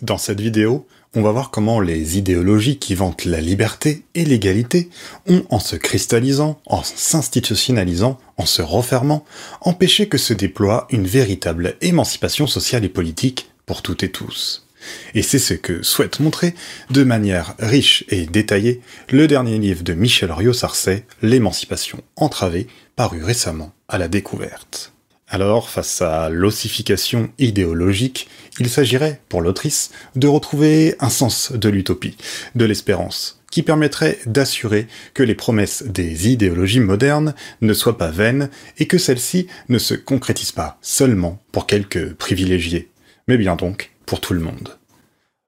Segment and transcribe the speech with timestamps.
[0.00, 4.88] Dans cette vidéo, on va voir comment les idéologies qui vantent la liberté et l'égalité
[5.28, 9.24] ont, en se cristallisant, en s'institutionnalisant, en se refermant,
[9.60, 14.66] empêché que se déploie une véritable émancipation sociale et politique pour toutes et tous.
[15.14, 16.54] Et c'est ce que souhaite montrer,
[16.90, 18.80] de manière riche et détaillée,
[19.10, 22.66] le dernier livre de Michel Riot-Sarcey, L'émancipation entravée,
[22.96, 24.91] paru récemment à la découverte.
[25.34, 28.28] Alors, face à l'ossification idéologique,
[28.60, 32.18] il s'agirait, pour l'autrice, de retrouver un sens de l'utopie,
[32.54, 38.50] de l'espérance, qui permettrait d'assurer que les promesses des idéologies modernes ne soient pas vaines
[38.76, 42.90] et que celles-ci ne se concrétisent pas seulement pour quelques privilégiés,
[43.26, 44.76] mais bien donc pour tout le monde.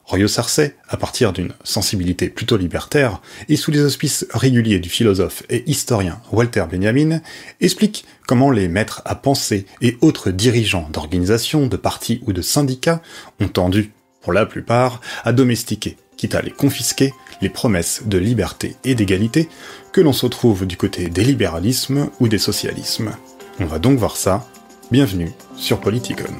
[0.05, 5.43] Royo Sarcey, à partir d'une sensibilité plutôt libertaire, et sous les auspices réguliers du philosophe
[5.49, 7.21] et historien Walter Benjamin,
[7.61, 13.01] explique comment les maîtres à penser et autres dirigeants d'organisations, de partis ou de syndicats
[13.41, 18.77] ont tendu, pour la plupart, à domestiquer, quitte à les confisquer, les promesses de liberté
[18.85, 19.49] et d'égalité
[19.93, 23.13] que l'on se trouve du côté des libéralismes ou des socialismes.
[23.59, 24.47] On va donc voir ça.
[24.91, 26.33] Bienvenue sur Politicon.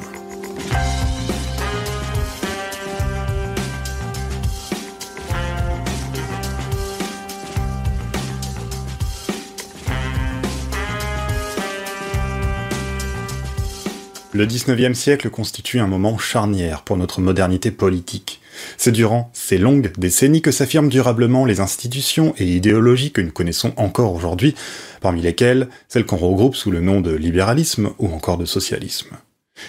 [14.35, 18.41] Le XIXe siècle constitue un moment charnière pour notre modernité politique.
[18.77, 23.73] C'est durant ces longues décennies que s'affirment durablement les institutions et idéologies que nous connaissons
[23.77, 24.57] encore aujourd'hui,
[25.01, 29.17] parmi lesquelles celles qu'on regroupe sous le nom de libéralisme ou encore de socialisme.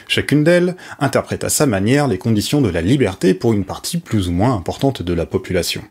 [0.08, 4.30] Chacune d'elles interprète à sa manière les conditions de la liberté pour une partie plus
[4.30, 5.84] ou moins importante de la population.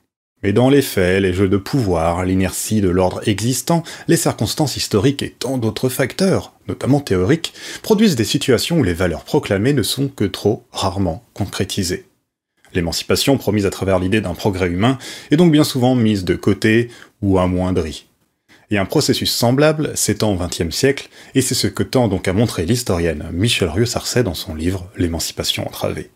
[0.44, 5.22] Mais dans les faits, les jeux de pouvoir, l'inertie de l'ordre existant, les circonstances historiques
[5.22, 10.08] et tant d'autres facteurs, notamment théoriques, produisent des situations où les valeurs proclamées ne sont
[10.08, 12.04] que trop rarement concrétisées.
[12.74, 14.98] L'émancipation promise à travers l'idée d'un progrès humain
[15.30, 16.90] est donc bien souvent mise de côté
[17.22, 18.06] ou amoindrie.
[18.70, 22.34] Et un processus semblable s'étend au XXe siècle, et c'est ce que tend donc à
[22.34, 26.10] montrer l'historienne Michel Rieux-Sarcey dans son livre L'émancipation entravée.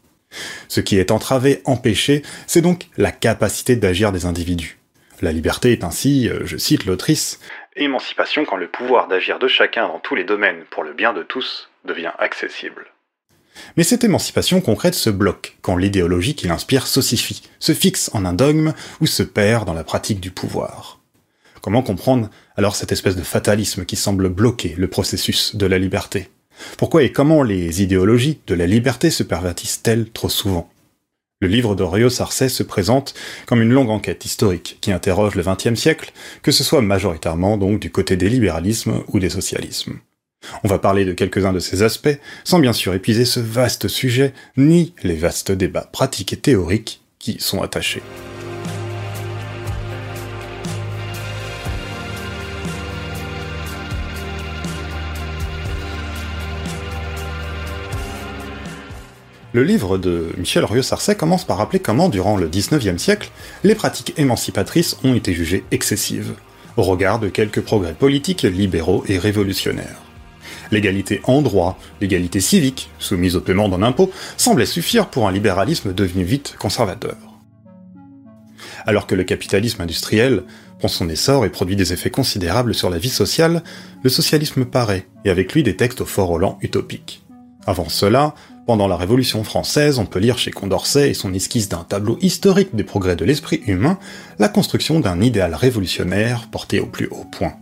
[0.68, 4.78] Ce qui est entravé, empêché, c'est donc la capacité d'agir des individus.
[5.20, 7.40] La liberté est ainsi, euh, je cite l'autrice,
[7.76, 11.22] émancipation quand le pouvoir d'agir de chacun dans tous les domaines pour le bien de
[11.22, 12.86] tous devient accessible.
[13.76, 18.32] Mais cette émancipation concrète se bloque quand l'idéologie qui l'inspire s'ossifie, se fixe en un
[18.32, 21.00] dogme ou se perd dans la pratique du pouvoir.
[21.60, 26.30] Comment comprendre alors cette espèce de fatalisme qui semble bloquer le processus de la liberté?
[26.76, 30.70] Pourquoi et comment les idéologies de la liberté se pervertissent-elles trop souvent?
[31.40, 33.14] Le livre de Rio Sarcey se présente
[33.46, 37.78] comme une longue enquête historique qui interroge le XXe siècle, que ce soit majoritairement donc
[37.78, 40.00] du côté des libéralismes ou des socialismes.
[40.64, 44.32] On va parler de quelques-uns de ces aspects, sans bien sûr épuiser ce vaste sujet,
[44.56, 48.02] ni les vastes débats pratiques et théoriques qui y sont attachés.
[59.58, 63.32] Le livre de Michel Rieux-Sarcey commence par rappeler comment, durant le XIXe siècle,
[63.64, 66.34] les pratiques émancipatrices ont été jugées excessives,
[66.76, 70.00] au regard de quelques progrès politiques libéraux et révolutionnaires.
[70.70, 75.92] L'égalité en droit, l'égalité civique, soumise au paiement d'un impôt, semblait suffire pour un libéralisme
[75.92, 77.16] devenu vite conservateur.
[78.86, 80.44] Alors que le capitalisme industriel
[80.78, 83.64] prend son essor et produit des effets considérables sur la vie sociale,
[84.04, 87.24] le socialisme paraît, et avec lui des textes au fort Roland utopiques.
[87.66, 88.34] Avant cela,
[88.68, 92.76] pendant la Révolution française, on peut lire chez Condorcet et son esquisse d'un tableau historique
[92.76, 93.98] des progrès de l'esprit humain,
[94.38, 97.54] la construction d'un idéal révolutionnaire porté au plus haut point.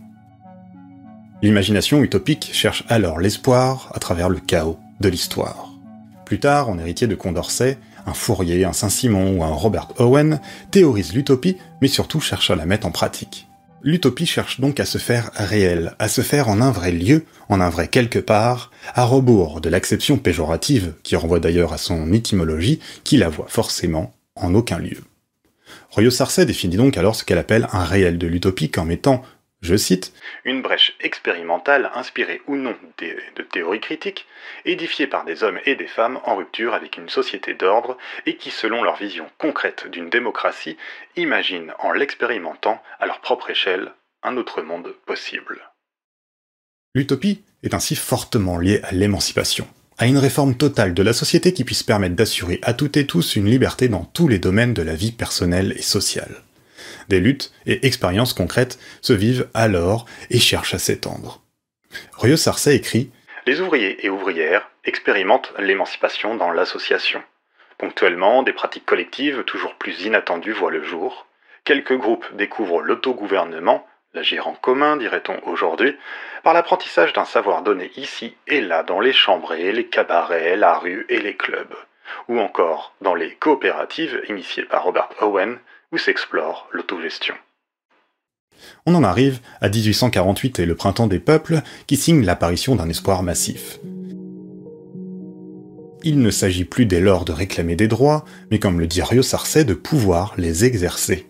[1.41, 5.69] L'imagination utopique cherche alors l'espoir à travers le chaos de l'histoire.
[6.25, 10.41] Plus tard, en héritier de Condorcet, un Fourier, un Saint-Simon ou un Robert Owen
[10.71, 13.46] théorise l'utopie, mais surtout cherche à la mettre en pratique.
[13.83, 17.61] L'utopie cherche donc à se faire réelle, à se faire en un vrai lieu, en
[17.61, 22.79] un vrai quelque part, à rebours de l'acception péjorative, qui renvoie d'ailleurs à son étymologie,
[23.03, 24.97] qui la voit forcément en aucun lieu.
[25.91, 29.21] Royo Sarcey définit donc alors ce qu'elle appelle un réel de l'utopie en mettant
[29.61, 30.13] je cite,
[30.45, 34.27] une brèche expérimentale inspirée ou non de théories critiques,
[34.65, 38.51] édifiée par des hommes et des femmes en rupture avec une société d'ordre et qui,
[38.51, 40.77] selon leur vision concrète d'une démocratie,
[41.15, 43.91] imaginent en l'expérimentant à leur propre échelle
[44.23, 45.59] un autre monde possible.
[46.93, 49.67] L'utopie est ainsi fortement liée à l'émancipation,
[49.97, 53.35] à une réforme totale de la société qui puisse permettre d'assurer à toutes et tous
[53.35, 56.43] une liberté dans tous les domaines de la vie personnelle et sociale.
[57.09, 61.41] Des luttes et expériences concrètes se vivent alors et cherchent à s'étendre.
[62.17, 63.11] Rieux Sarcey écrit
[63.45, 67.23] Les ouvriers et ouvrières expérimentent l'émancipation dans l'association.
[67.77, 71.27] Ponctuellement, des pratiques collectives toujours plus inattendues voient le jour.
[71.63, 75.95] Quelques groupes découvrent l'autogouvernement, l'agir en commun, dirait-on aujourd'hui,
[76.43, 81.05] par l'apprentissage d'un savoir donné ici et là dans les chambrées, les cabarets, la rue
[81.09, 81.75] et les clubs,
[82.27, 85.59] ou encore dans les coopératives initiées par Robert Owen,
[85.91, 87.35] où s'explore l'autogestion.
[88.85, 93.23] On en arrive à 1848 et le printemps des peuples qui signe l'apparition d'un espoir
[93.23, 93.79] massif.
[96.03, 99.21] Il ne s'agit plus dès lors de réclamer des droits, mais comme le dit Rio
[99.21, 101.27] Sarcey, de pouvoir les exercer.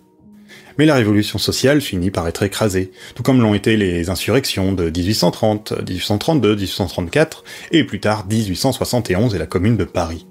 [0.78, 4.92] Mais la révolution sociale finit par être écrasée, tout comme l'ont été les insurrections de
[4.92, 10.28] 1830, 1832, 1834 et plus tard 1871 et la Commune de Paris.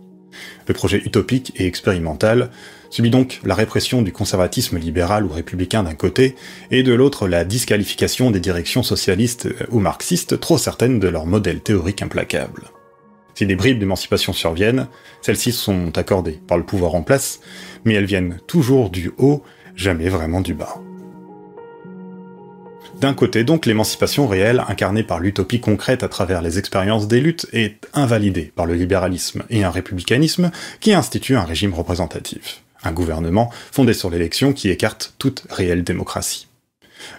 [0.69, 2.51] Le projet utopique et expérimental
[2.91, 6.37] subit donc la répression du conservatisme libéral ou républicain d'un côté,
[6.71, 11.61] et de l'autre la disqualification des directions socialistes ou marxistes trop certaines de leur modèle
[11.61, 12.65] théorique implacable.
[13.35, 14.89] Si des bribes d'émancipation surviennent,
[15.21, 17.41] celles-ci sont accordées par le pouvoir en place,
[17.85, 19.43] mais elles viennent toujours du haut,
[19.75, 20.81] jamais vraiment du bas.
[23.01, 27.47] D'un côté donc, l'émancipation réelle, incarnée par l'utopie concrète à travers les expériences des luttes,
[27.53, 30.51] est invalidée par le libéralisme et un républicanisme
[30.81, 32.63] qui institue un régime représentatif.
[32.87, 36.47] Un gouvernement fondé sur l'élection qui écarte toute réelle démocratie.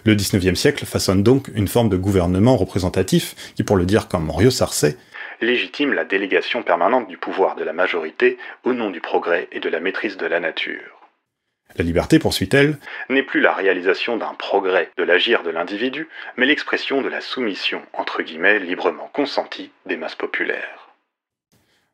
[0.04, 4.30] Le XIXe siècle façonne donc une forme de gouvernement représentatif qui, pour le dire comme
[4.30, 4.96] Rio Sarcey,
[5.42, 9.68] légitime la délégation permanente du pouvoir de la majorité au nom du progrès et de
[9.68, 11.06] la maîtrise de la nature.
[11.76, 12.78] La liberté, poursuit-elle,
[13.10, 17.82] n'est plus la réalisation d'un progrès de l'agir de l'individu, mais l'expression de la soumission,
[17.92, 20.87] entre guillemets, librement consentie des masses populaires.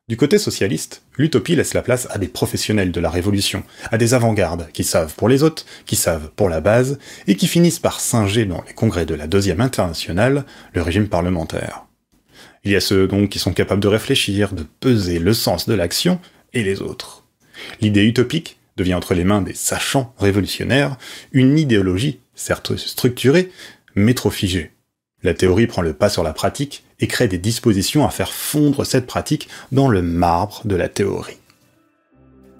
[0.07, 4.13] Du côté socialiste, l'utopie laisse la place à des professionnels de la révolution, à des
[4.13, 7.99] avant-gardes qui savent pour les autres, qui savent pour la base, et qui finissent par
[7.99, 11.85] singer dans les congrès de la Deuxième Internationale le régime parlementaire.
[12.63, 15.73] Il y a ceux donc qui sont capables de réfléchir, de peser le sens de
[15.73, 16.19] l'action,
[16.53, 17.23] et les autres.
[17.81, 20.97] L'idée utopique devient entre les mains des sachants révolutionnaires
[21.31, 23.49] une idéologie, certes structurée,
[23.95, 24.74] mais trop figée.
[25.25, 28.85] La théorie prend le pas sur la pratique et crée des dispositions à faire fondre
[28.85, 31.39] cette pratique dans le marbre de la théorie.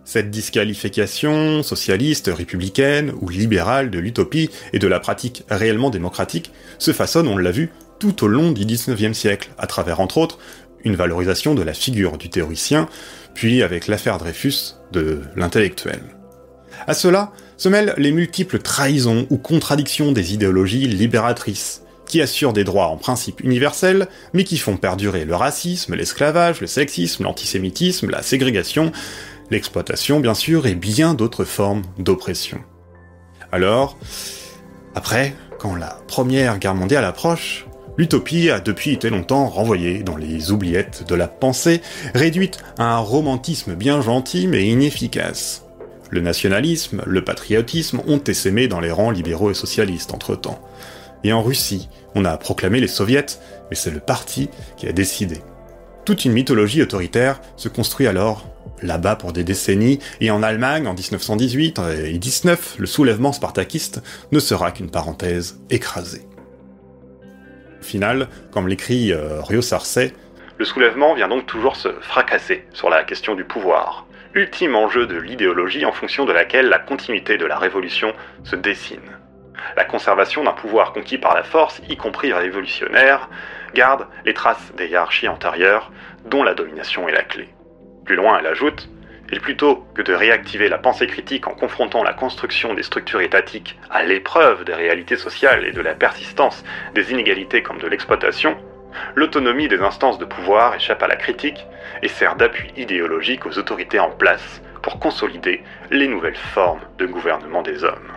[0.04, 6.92] Cette disqualification socialiste, républicaine ou libérale de l'utopie et de la pratique réellement démocratique se
[6.92, 7.70] façonne, on l'a vu,
[8.00, 10.40] tout au long du XIXe siècle, à travers entre autres
[10.84, 12.90] une valorisation de la figure du théoricien,
[13.36, 16.02] puis avec l'affaire Dreyfus de l'intellectuel.
[16.88, 22.64] À cela se mêlent les multiples trahisons ou contradictions des idéologies libératrices, qui assurent des
[22.64, 28.22] droits en principe universels, mais qui font perdurer le racisme, l'esclavage, le sexisme, l'antisémitisme, la
[28.22, 28.92] ségrégation,
[29.52, 32.60] l'exploitation bien sûr, et bien d'autres formes d'oppression.
[33.52, 33.98] Alors,
[34.96, 37.66] après, quand la Première Guerre mondiale approche,
[37.98, 41.82] L'utopie a depuis été longtemps renvoyée dans les oubliettes de la pensée,
[42.14, 45.66] réduite à un romantisme bien gentil mais inefficace.
[46.10, 50.62] Le nationalisme, le patriotisme ont essaimé dans les rangs libéraux et socialistes entre-temps.
[51.26, 53.26] Et en Russie, on a proclamé les soviets,
[53.70, 55.42] mais c'est le parti qui a décidé.
[56.06, 58.46] Toute une mythologie autoritaire se construit alors
[58.82, 64.40] là-bas pour des décennies, et en Allemagne, en 1918 et 19, le soulèvement spartakiste ne
[64.40, 66.22] sera qu'une parenthèse écrasée
[67.86, 70.12] final, comme l'écrit euh, Rio Sarcey,
[70.58, 75.18] le soulèvement vient donc toujours se fracasser sur la question du pouvoir, ultime enjeu de
[75.18, 78.14] l'idéologie en fonction de laquelle la continuité de la révolution
[78.44, 79.00] se dessine.
[79.76, 83.30] La conservation d'un pouvoir conquis par la force, y compris révolutionnaire,
[83.74, 85.92] garde les traces des hiérarchies antérieures,
[86.26, 87.50] dont la domination est la clé.
[88.06, 88.90] Plus loin, elle ajoute
[89.32, 93.78] et plutôt que de réactiver la pensée critique en confrontant la construction des structures étatiques
[93.90, 98.58] à l'épreuve des réalités sociales et de la persistance des inégalités comme de l'exploitation,
[99.16, 101.66] l'autonomie des instances de pouvoir échappe à la critique
[102.02, 107.64] et sert d'appui idéologique aux autorités en place pour consolider les nouvelles formes de gouvernement
[107.64, 108.15] des hommes.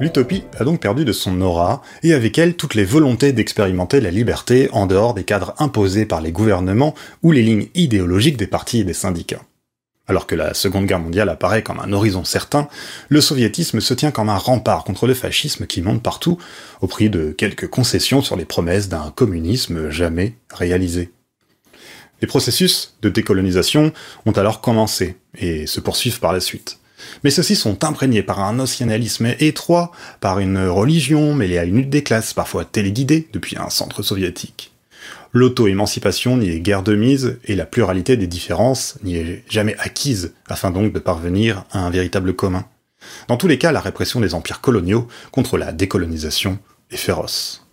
[0.00, 4.12] L'utopie a donc perdu de son aura, et avec elle toutes les volontés d'expérimenter la
[4.12, 8.80] liberté en dehors des cadres imposés par les gouvernements ou les lignes idéologiques des partis
[8.80, 9.42] et des syndicats.
[10.06, 12.68] Alors que la Seconde Guerre mondiale apparaît comme un horizon certain,
[13.08, 16.38] le soviétisme se tient comme un rempart contre le fascisme qui monte partout,
[16.80, 21.10] au prix de quelques concessions sur les promesses d'un communisme jamais réalisé.
[22.22, 23.92] Les processus de décolonisation
[24.26, 26.78] ont alors commencé, et se poursuivent par la suite
[27.24, 31.90] mais ceux-ci sont imprégnés par un nationalisme étroit, par une religion mêlée à une lutte
[31.90, 34.72] des classes, parfois téléguidée depuis un centre soviétique.
[35.32, 40.32] L'auto-émancipation n'y est guère de mise, et la pluralité des différences n'y est jamais acquise,
[40.48, 42.64] afin donc de parvenir à un véritable commun.
[43.28, 46.58] Dans tous les cas, la répression des empires coloniaux contre la décolonisation
[46.90, 47.67] est féroce.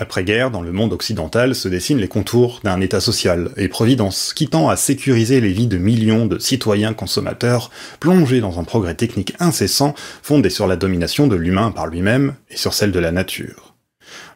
[0.00, 4.46] Après-guerre, dans le monde occidental se dessinent les contours d'un État social et providence qui
[4.46, 9.34] tend à sécuriser les vies de millions de citoyens consommateurs plongés dans un progrès technique
[9.40, 13.74] incessant fondé sur la domination de l'humain par lui-même et sur celle de la nature.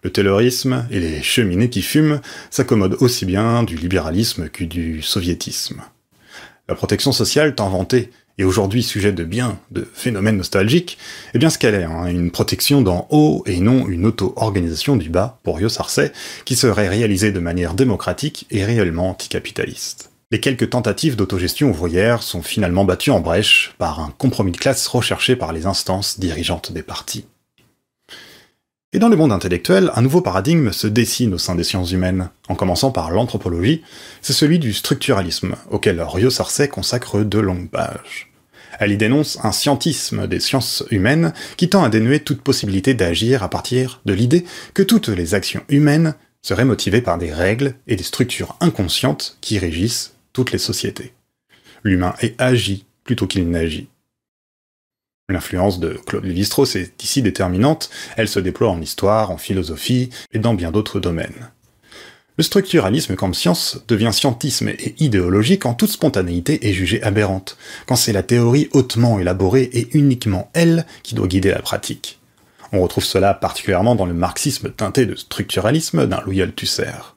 [0.02, 5.80] Le taylorisme et les cheminées qui fument s'accommodent aussi bien du libéralisme que du soviétisme.
[6.68, 10.98] La protection sociale tant vantée et aujourd'hui sujet de bien de phénomènes nostalgiques,
[11.34, 15.10] eh bien ce qu'elle est, hein, une protection d'en haut et non une auto-organisation du
[15.10, 16.12] bas pour Rio Sarcey,
[16.44, 20.10] qui serait réalisée de manière démocratique et réellement anticapitaliste.
[20.30, 24.86] Les quelques tentatives d'autogestion ouvrière sont finalement battues en brèche par un compromis de classe
[24.86, 27.26] recherché par les instances dirigeantes des partis.
[28.94, 32.28] Et dans le monde intellectuel, un nouveau paradigme se dessine au sein des sciences humaines,
[32.48, 33.82] en commençant par l'anthropologie,
[34.20, 38.30] c'est celui du structuralisme, auquel Rio Sarcey consacre deux longues pages.
[38.78, 43.42] Elle y dénonce un scientisme des sciences humaines qui tend à dénuer toute possibilité d'agir
[43.42, 44.44] à partir de l'idée
[44.74, 49.58] que toutes les actions humaines seraient motivées par des règles et des structures inconscientes qui
[49.58, 51.14] régissent toutes les sociétés.
[51.82, 53.88] L'humain est agi plutôt qu'il n'agit.
[55.32, 60.38] L'influence de Claude Lévi-Strauss est ici déterminante, elle se déploie en histoire, en philosophie et
[60.38, 61.50] dans bien d'autres domaines.
[62.36, 67.96] Le structuralisme comme science devient scientisme et idéologie quand toute spontanéité est jugée aberrante, quand
[67.96, 72.20] c'est la théorie hautement élaborée et uniquement elle qui doit guider la pratique.
[72.72, 77.16] On retrouve cela particulièrement dans le marxisme teinté de structuralisme d'un Louis Althusser.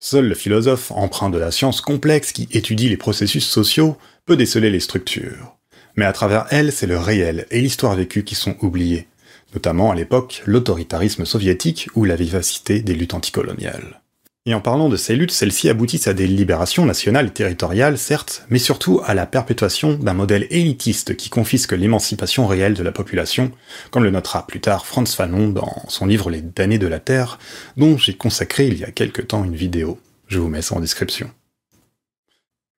[0.00, 3.96] Seul le philosophe empreint de la science complexe qui étudie les processus sociaux
[4.26, 5.55] peut déceler les structures.
[5.96, 9.08] Mais à travers elles, c'est le réel et l'histoire vécue qui sont oubliés,
[9.54, 14.02] notamment à l'époque l'autoritarisme soviétique ou la vivacité des luttes anticoloniales.
[14.48, 18.44] Et en parlant de ces luttes, celles-ci aboutissent à des libérations nationales et territoriales, certes,
[18.48, 23.50] mais surtout à la perpétuation d'un modèle élitiste qui confisque l'émancipation réelle de la population,
[23.90, 27.40] comme le notera plus tard Franz Fanon dans son livre Les damnés de la Terre,
[27.76, 29.98] dont j'ai consacré il y a quelque temps une vidéo.
[30.28, 31.28] Je vous mets ça en description.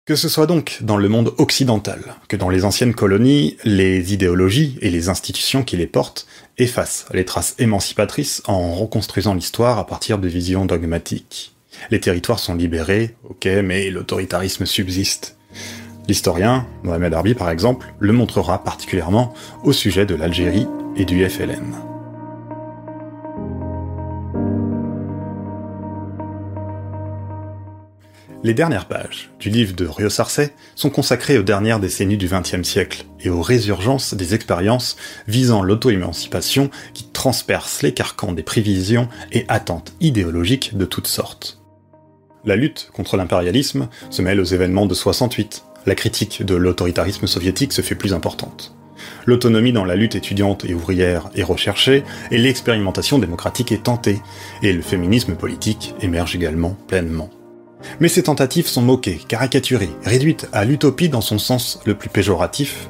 [0.07, 1.99] Que ce soit donc dans le monde occidental
[2.29, 7.25] que dans les anciennes colonies, les idéologies et les institutions qui les portent effacent les
[7.25, 11.53] traces émancipatrices en reconstruisant l'histoire à partir de visions dogmatiques.
[11.91, 15.35] Les territoires sont libérés, ok, mais l'autoritarisme subsiste.
[16.07, 19.33] L'historien, Mohamed Arbi par exemple, le montrera particulièrement
[19.65, 21.86] au sujet de l'Algérie et du FLN.
[28.47, 32.65] Les dernières pages du livre de Rio Sarcey sont consacrées aux dernières décennies du XXe
[32.65, 34.95] siècle et aux résurgences des expériences
[35.27, 41.61] visant l'auto-émancipation qui transpercent les carcans des prévisions et attentes idéologiques de toutes sortes.
[42.45, 45.65] La lutte contre l'impérialisme se mêle aux événements de 68.
[45.85, 48.77] La critique de l'autoritarisme soviétique se fait plus importante.
[49.25, 54.21] L'autonomie dans la lutte étudiante et ouvrière est recherchée, et l'expérimentation démocratique est tentée,
[54.63, 57.29] et le féminisme politique émerge également pleinement.
[57.99, 62.89] Mais ces tentatives sont moquées, caricaturées, réduites à l'utopie dans son sens le plus péjoratif.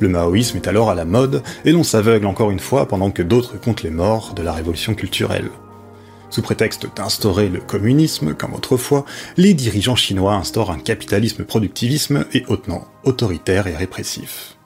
[0.00, 3.22] Le maoïsme est alors à la mode, et l'on s'aveugle encore une fois pendant que
[3.22, 5.50] d'autres comptent les morts de la révolution culturelle.
[6.30, 9.04] Sous prétexte d'instaurer le communisme, comme autrefois,
[9.36, 14.57] les dirigeants chinois instaurent un capitalisme productivisme et hautement autoritaire et répressif.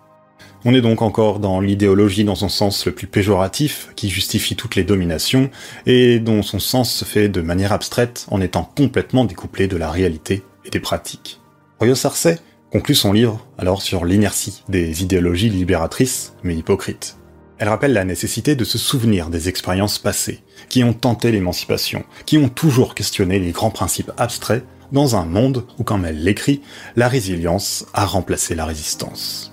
[0.64, 4.76] On est donc encore dans l'idéologie dans son sens le plus péjoratif, qui justifie toutes
[4.76, 5.50] les dominations,
[5.86, 9.90] et dont son sens se fait de manière abstraite en étant complètement découplé de la
[9.90, 11.40] réalité et des pratiques.
[11.80, 12.38] Royo Sarcey
[12.70, 17.16] conclut son livre alors sur l'inertie des idéologies libératrices mais hypocrites.
[17.58, 22.38] Elle rappelle la nécessité de se souvenir des expériences passées, qui ont tenté l'émancipation, qui
[22.38, 26.60] ont toujours questionné les grands principes abstraits dans un monde où, comme elle l'écrit,
[26.94, 29.52] la résilience a remplacé la résistance.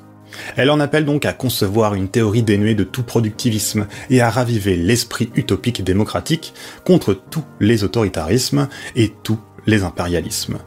[0.55, 4.75] Elle en appelle donc à concevoir une théorie dénuée de tout productivisme et à raviver
[4.75, 6.53] l'esprit utopique démocratique
[6.85, 10.59] contre tous les autoritarismes et tous les impérialismes.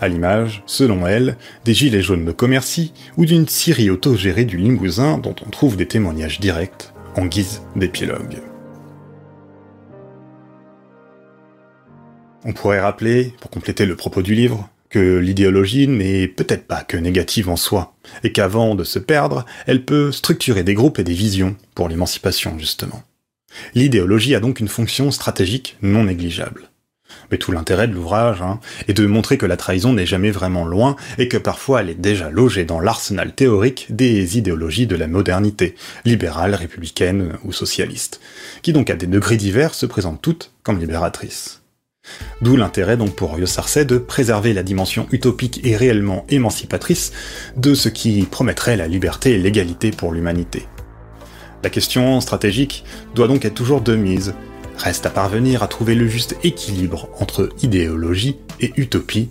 [0.00, 5.18] À l'image, selon elle, des gilets jaunes de Commercy ou d'une Syrie autogérée du Limousin
[5.18, 8.42] dont on trouve des témoignages directs en guise d'épilogue.
[12.44, 16.96] On pourrait rappeler, pour compléter le propos du livre, que l'idéologie n'est peut-être pas que
[16.96, 21.14] négative en soi, et qu'avant de se perdre, elle peut structurer des groupes et des
[21.14, 23.02] visions pour l'émancipation, justement.
[23.74, 26.70] L'idéologie a donc une fonction stratégique non négligeable.
[27.30, 30.64] Mais tout l'intérêt de l'ouvrage hein, est de montrer que la trahison n'est jamais vraiment
[30.64, 35.06] loin et que parfois elle est déjà logée dans l'arsenal théorique des idéologies de la
[35.06, 35.74] modernité,
[36.04, 38.20] libérale, républicaine ou socialiste,
[38.62, 41.62] qui donc à des degrés divers se présentent toutes comme libératrices.
[42.42, 47.12] D'où l'intérêt donc pour Rio Sarcey de préserver la dimension utopique et réellement émancipatrice
[47.56, 50.66] de ce qui promettrait la liberté et l'égalité pour l'humanité.
[51.62, 52.84] La question stratégique
[53.14, 54.34] doit donc être toujours de mise.
[54.78, 59.30] Reste à parvenir à trouver le juste équilibre entre idéologie et utopie.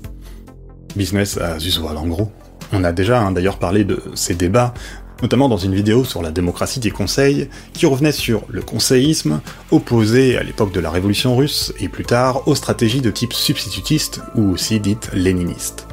[0.95, 2.31] Business as usual en gros.
[2.71, 4.73] On a déjà hein, d'ailleurs parlé de ces débats,
[5.21, 9.41] notamment dans une vidéo sur la démocratie des conseils, qui revenait sur le conseillisme,
[9.71, 14.21] opposé à l'époque de la révolution russe, et plus tard aux stratégies de type substitutiste,
[14.35, 15.87] ou aussi dites léninistes.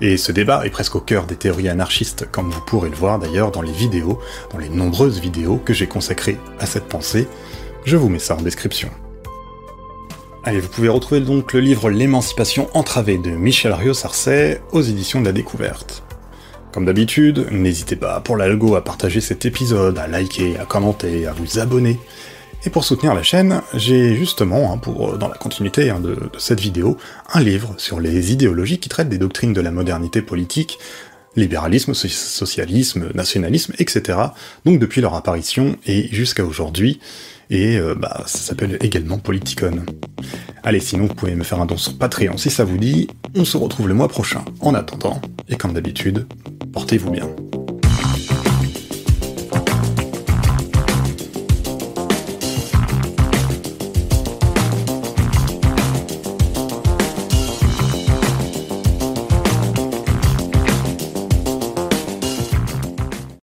[0.00, 3.18] Et ce débat est presque au cœur des théories anarchistes, comme vous pourrez le voir
[3.18, 4.18] d'ailleurs dans les vidéos,
[4.52, 7.28] dans les nombreuses vidéos que j'ai consacrées à cette pensée.
[7.84, 8.90] Je vous mets ça en description.
[10.46, 15.26] Allez, vous pouvez retrouver donc le livre L'émancipation entravée de Michel Rio-Sarcey aux éditions de
[15.26, 16.03] la Découverte.
[16.74, 21.32] Comme d'habitude, n'hésitez pas pour l'algo à partager cet épisode, à liker, à commenter, à
[21.32, 22.00] vous abonner.
[22.66, 26.16] Et pour soutenir la chaîne, j'ai justement, hein, pour, euh, dans la continuité hein, de,
[26.36, 26.96] cette vidéo,
[27.32, 30.80] un livre sur les idéologies qui traitent des doctrines de la modernité politique,
[31.36, 34.18] libéralisme, socialisme, nationalisme, etc.
[34.64, 36.98] Donc depuis leur apparition et jusqu'à aujourd'hui,
[37.50, 39.84] et euh, bah, ça s'appelle également Politicon.
[40.64, 43.44] Allez, sinon vous pouvez me faire un don sur Patreon si ça vous dit, on
[43.44, 44.44] se retrouve le mois prochain.
[44.60, 46.26] En attendant, et comme d'habitude,
[46.74, 47.30] Portez-vous bien.